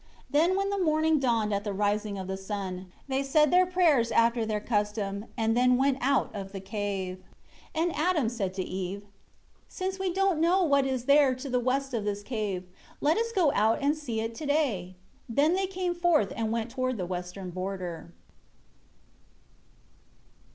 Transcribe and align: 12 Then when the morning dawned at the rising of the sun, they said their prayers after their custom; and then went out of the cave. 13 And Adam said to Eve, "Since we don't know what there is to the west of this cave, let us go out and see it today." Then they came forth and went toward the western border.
12 0.31 0.31
Then 0.31 0.57
when 0.57 0.71
the 0.71 0.79
morning 0.83 1.19
dawned 1.19 1.53
at 1.53 1.63
the 1.63 1.73
rising 1.73 2.17
of 2.17 2.25
the 2.27 2.35
sun, 2.35 2.91
they 3.07 3.21
said 3.21 3.51
their 3.51 3.67
prayers 3.67 4.09
after 4.11 4.47
their 4.47 4.59
custom; 4.59 5.25
and 5.37 5.55
then 5.55 5.77
went 5.77 5.99
out 6.01 6.31
of 6.33 6.53
the 6.53 6.59
cave. 6.59 7.17
13 7.75 7.83
And 7.89 7.95
Adam 7.95 8.27
said 8.27 8.55
to 8.55 8.63
Eve, 8.63 9.03
"Since 9.67 9.99
we 9.99 10.11
don't 10.11 10.41
know 10.41 10.63
what 10.63 10.85
there 11.05 11.33
is 11.33 11.41
to 11.43 11.51
the 11.51 11.59
west 11.59 11.93
of 11.93 12.03
this 12.03 12.23
cave, 12.23 12.63
let 12.99 13.15
us 13.15 13.31
go 13.31 13.51
out 13.53 13.79
and 13.79 13.95
see 13.95 14.19
it 14.21 14.33
today." 14.33 14.95
Then 15.29 15.53
they 15.53 15.67
came 15.67 15.93
forth 15.93 16.33
and 16.35 16.51
went 16.51 16.71
toward 16.71 16.97
the 16.97 17.05
western 17.05 17.51
border. 17.51 18.11